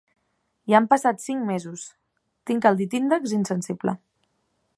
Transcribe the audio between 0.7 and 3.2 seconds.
Ja han passat cinc mesos, tinc el dit